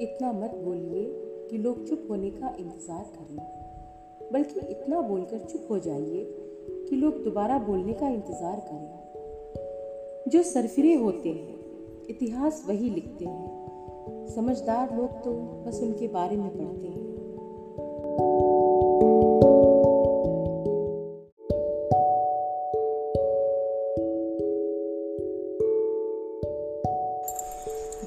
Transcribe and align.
इतना 0.00 0.32
मत 0.32 0.54
बोलिए 0.54 1.04
कि 1.50 1.58
लोग 1.58 1.86
चुप 1.88 2.06
होने 2.10 2.30
का 2.30 2.56
इंतज़ार 2.60 3.04
करें। 3.18 4.30
बल्कि 4.32 4.60
इतना 4.60 5.00
बोलकर 5.00 5.38
चुप 5.38 5.66
हो 5.70 5.78
जाइए 5.78 6.24
कि 6.88 6.96
लोग 6.96 7.24
दोबारा 7.24 7.58
बोलने 7.58 7.92
का 7.92 8.08
इंतज़ार 8.08 8.60
करें। 8.72 10.30
जो 10.30 10.42
सरफिरे 10.42 10.94
होते 10.94 11.28
हैं, 11.28 11.56
इतिहास 12.10 12.64
वही 12.68 12.90
लिखते 12.90 13.24
हैं। 13.24 14.26
समझदार 14.34 14.96
लोग 14.96 15.22
तो 15.24 15.32
बस 15.66 15.80
उनके 15.82 16.08
बारे 16.08 16.36
में 16.36 16.48
पढ़ते 16.48 16.88
हैं। 16.88 17.06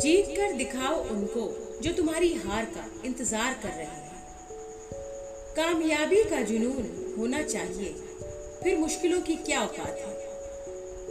जीत 0.00 0.26
कर 0.26 0.56
दिखाओ 0.56 0.94
उनको। 0.94 1.67
जो 1.82 1.92
तुम्हारी 1.92 2.32
हार 2.34 2.64
का 2.64 2.84
इंतज़ार 3.04 3.54
कर 3.62 3.68
रहे 3.68 3.84
हैं। 3.84 4.06
कामयाबी 5.56 6.22
का 6.24 6.40
जुनून 6.40 7.14
होना 7.18 7.42
चाहिए। 7.42 7.92
फिर 8.62 8.78
मुश्किलों 8.78 9.20
की 9.20 9.34
क्या 9.36 9.60
औकात 9.60 9.98
है? 9.98 10.16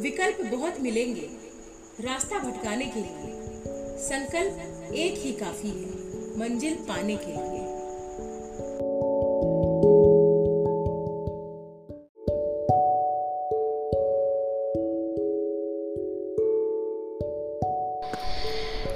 विकल्प 0.00 0.40
बहुत 0.54 0.80
मिलेंगे। 0.80 1.28
रास्ता 2.00 2.38
भटकाने 2.38 2.86
के 2.86 3.00
लिए 3.00 3.34
संकल्प 3.98 4.92
एक 4.94 5.14
ही 5.18 5.32
काफ़ी 5.32 5.68
है, 5.68 5.90
मंजिल 6.38 6.74
पाने 6.74 7.16
के 7.16 7.32
लिए। 7.32 7.65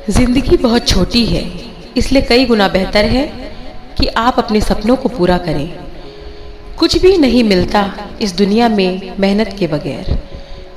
ज़िंदगी 0.09 0.57
बहुत 0.57 0.87
छोटी 0.89 1.25
है, 1.27 1.43
इसलिए 1.97 2.23
कई 2.23 2.45
गुना 2.47 2.69
बेहतर 2.69 3.05
है 3.05 3.25
कि 3.99 4.07
आप 4.07 4.39
अपने 4.39 4.61
सपनों 4.61 4.97
को 4.97 5.09
पूरा 5.09 5.37
करें। 5.39 5.69
कुछ 6.79 6.97
भी 7.03 7.17
नहीं 7.19 7.43
मिलता 7.45 7.83
इस 8.23 8.35
दुनिया 8.37 8.69
में 8.69 9.15
मेहनत 9.21 9.55
के 9.59 9.67
बगैर। 9.67 10.19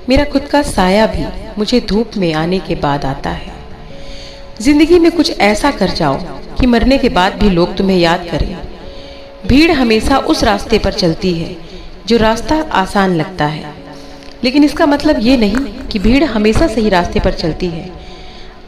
मेरा 0.10 0.24
खुद 0.24 0.48
का 0.48 0.62
साया 0.62 1.06
भी 1.08 1.26
मुझे 1.58 1.80
धूप 1.82 2.18
में 2.18 2.34
आने 2.34 2.60
के 2.60 2.76
बाद 2.76 3.06
आता 3.06 3.30
है। 3.30 3.54
ज़िंदगी 4.62 5.00
में 5.00 5.12
कुछ 5.12 5.40
ऐसा 5.40 5.72
कर 5.72 5.90
जाओ 5.92 6.18
कि 6.60 6.68
मरने 6.68 6.98
के 6.98 7.10
बाद 7.12 7.34
भी 7.34 7.50
लोग 7.50 7.76
तुम्हें 7.78 7.98
याद 7.98 8.28
करें। 8.32 8.56
भीड़ 9.48 9.72
हमेशा 9.72 10.18
उस 10.18 10.44
रास्ते 10.44 10.80
पर 10.80 10.94
चलती 10.94 11.34
है 11.34 11.56
जो 12.08 12.18
रास्ता 12.18 12.62
आसान 12.74 13.16
लगता 13.16 13.46
है। 13.48 13.74
लेकिन 14.44 14.64
इसका 14.64 14.86
मतलब 14.86 15.20
ये 15.22 15.38
नहीं 15.38 15.66
कि 15.88 16.00
भीड़ 16.00 16.24
हमेशा 16.26 16.68
सही 16.68 16.90
रास्ते 16.90 17.20
पर 17.20 17.34
चलती 17.34 17.68
है। 17.68 17.92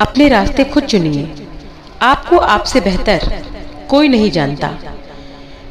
अपने 0.01 0.27
रास्ते 0.27 0.63
खुद 0.63 0.83
चुनिए। 0.83 1.29
आपको 2.01 2.37
आपसे 2.37 2.79
बेहतर 2.81 3.43
कोई 3.89 4.07
नहीं 4.07 4.31
जानता। 4.31 4.67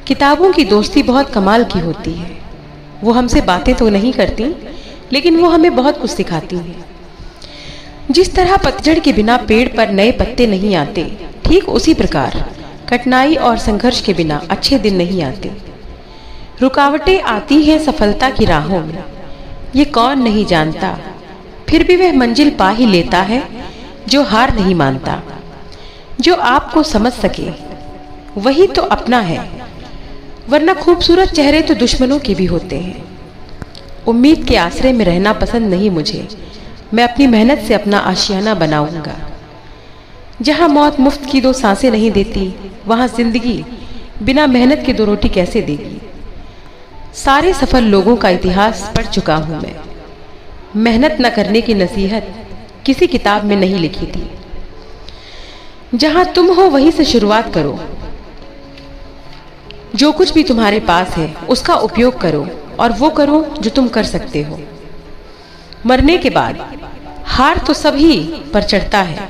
किताबों 0.07 0.53
की 0.53 0.65
दोस्ती 0.65 1.03
बहुत 1.03 1.31
कमाल 1.31 1.65
की 1.65 1.79
होती 1.79 2.13
है। 2.13 2.31
वो 3.03 3.13
हमसे 3.13 3.41
बातें 3.41 3.75
तो 3.75 3.89
नहीं 3.89 4.13
करती, 4.13 4.45
लेकिन 5.13 5.37
वो 5.37 5.49
हमें 5.49 5.75
बहुत 5.77 6.01
कुछ 6.01 6.11
सिखाती 6.11 6.57
हैं। 6.57 6.85
जिस 8.11 8.35
तरह 8.35 8.57
पतझड़ 8.57 8.99
के 8.99 9.13
बिना 9.13 9.37
पेड़ 9.37 9.69
पर 9.69 9.91
नए 9.91 10.13
पत्ते 10.13 10.47
नहीं 10.47 10.75
आते, 10.75 11.05
ठीक 11.45 11.69
उसी 11.69 11.95
प्रकार 11.95 12.45
कठिनाई 12.89 13.35
और 13.35 13.59
संघर्ष 13.59 14.01
के 14.01 14.13
बिना 14.13 14.43
अच्छे 14.51 14.79
दिन 14.79 14.97
नहीं 14.97 15.23
आते। 15.23 15.53
रुकावटें 16.61 17.21
आती 17.23 17.63
हैं 17.63 17.79
सफलता 17.79 18.31
की 18.31 18.45
राहों 18.45 18.81
में। 18.81 19.05
ये 19.77 19.85
कौन 19.85 20.23
नहीं 20.23 20.45
जानता? 20.47 20.99
फिर 21.69 21.85
भी 21.85 21.97
वह 21.97 22.13
मंजिल 22.13 22.51
पा 22.51 22.71
ही 22.71 22.87
लेता 22.87 23.21
है 23.23 23.64
जो 24.09 24.23
हार 24.23 24.55
नहीं 24.55 24.75
मानता। 24.75 25.23
जो 26.21 26.35
आपको 26.35 26.83
समझ 26.83 27.13
सके, 27.13 27.51
वही 28.37 28.67
तो 28.67 28.83
अपना 28.83 29.21
है। 29.21 29.39
वरना 30.49 30.75
खूबसूरत 30.75 31.29
चेहरे 31.29 31.63
तो 31.63 31.75
दुश्मनों 31.75 32.19
के 32.19 32.35
भी 32.35 32.45
होते 32.45 32.79
हैं। 32.79 33.05
उम्मीद 34.07 34.45
के 34.45 34.57
आश्रय 34.57 34.93
में 34.93 35.05
रहना 35.05 35.33
पसंद 35.33 35.71
नहीं 35.71 35.91
मुझे। 35.91 36.29
मैं 36.95 37.05
अपनी 37.05 37.27
मेहनत 37.27 37.59
से 37.59 37.75
अपना 37.75 37.99
आशियाना 37.99 38.55
बनाऊँगा। 38.55 39.17
जहाँ 40.43 40.69
मौत 40.69 41.01
मुफ़्त 41.01 41.25
की 41.31 41.41
दो 41.41 41.53
साँसें 41.53 41.91
नहीं 41.91 42.11
देती, 42.11 42.55
वहाँ 42.87 43.09
ज़िंदगी 43.09 43.65
बिना 44.23 44.47
मेहनत 44.47 44.83
के 44.87 44.93
दो 44.93 45.05
रोटी 45.05 45.29
कैसे 45.29 45.63
देगी? 45.63 46.01
सारे 47.15 47.53
सफल 47.55 47.85
लोगों 47.85 48.17
का 48.17 48.29
इतिहास 48.29 48.93
पढ़ 48.97 49.07
चुका 49.07 49.37
हूँ 49.37 49.61
मैं। 49.63 49.75
मेहनत 50.77 51.17
न 51.21 51.31
करने 51.31 51.61
की 51.61 51.75
नसीहत 51.75 52.44
किसी 52.87 53.07
किताब 53.07 53.45
में 53.45 53.57
नहीं 53.57 53.75
लिखी 53.75 54.07
थी। 54.07 54.31
जहाँ 55.95 56.25
तुम 56.25 56.55
हो, 56.55 56.63
वहीं 56.63 56.91
से 56.91 57.05
शुरुआत 57.05 57.55
करो। 57.55 57.81
जो 59.95 60.13
कुछ 60.13 60.33
भी 60.33 60.43
तुम्हारे 60.43 60.81
पास 60.81 61.09
है, 61.09 61.35
उसका 61.49 61.75
उपयोग 61.75 62.21
करो 62.21 62.49
और 62.81 62.93
वो 62.93 63.11
करो 63.11 63.55
जो 63.61 63.71
तुम 63.71 63.89
कर 63.89 64.05
सकते 64.05 64.43
हो। 64.43 64.61
मरने 65.87 66.19
के 66.19 66.31
बाद, 66.31 66.79
हार 67.25 67.59
तो 67.59 67.73
सभी 67.73 68.19
पर 68.55 68.63
चढ़ता 68.63 69.03
है। 69.03 69.29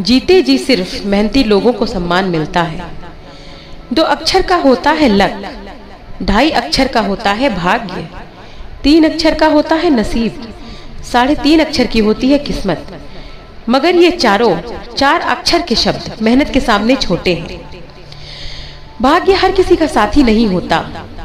जीते 0.00 0.42
जी 0.42 0.58
सिर्फ़ 0.58 1.06
मेहनती 1.06 1.44
लोगों 1.44 1.72
को 1.72 1.86
सम्मान 1.86 2.24
मिलता 2.24 2.62
है। 2.62 2.84
दो 3.92 4.02
अक्षर 4.02 4.42
का 4.42 4.56
होता 4.56 4.90
है 4.90 5.08
लक, 5.08 5.56
ढाई 6.22 6.50
अक्षर 6.50 6.88
का 6.88 7.00
होता 7.00 7.30
है 7.30 7.56
भाग्य, 7.56 8.08
तीन 8.82 9.08
अक्षर 9.08 9.34
का 9.34 9.46
होता 9.46 9.74
है 9.74 9.90
नसीब। 9.90 10.52
साढ़े 11.12 11.34
तीन 11.34 11.60
अक्षर 11.60 11.86
की 11.86 11.98
होती 11.98 12.28
है 12.28 12.38
किस्मत। 12.38 12.86
मगर 13.68 13.96
ये 13.96 14.10
चारों, 14.10 14.56
चार 14.94 15.20
अक्षर 15.20 15.62
के 15.62 15.74
शब्द 15.74 16.16
मेहनत 16.22 16.50
के 16.50 16.60
सामने 16.60 16.96
छोटे 16.96 17.34
हैं। 17.34 17.60
भाग्य 19.02 19.32
हर 19.32 19.52
किसी 19.52 19.76
का 19.76 19.86
साथी 19.86 20.22
नहीं 20.22 20.46
होता 20.46 20.78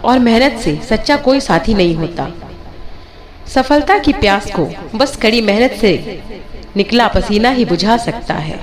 और 0.03 0.19
मेहनत 0.19 0.59
से 0.59 0.75
सच्चा 0.89 1.15
कोई 1.17 1.39
साथी 1.39 1.73
नहीं 1.73 1.95
होता। 1.95 2.27
सफलता 3.47 3.97
की 3.97 4.13
प्यास 4.13 4.51
को 4.51 4.65
बस 4.97 5.15
कड़ी 5.17 5.41
मेहनत 5.41 5.71
से 5.71 6.21
निकला 6.77 7.07
पसीना 7.07 7.49
ही 7.49 7.65
बुझा 7.65 7.97
सकता 7.97 8.33
है। 8.33 8.59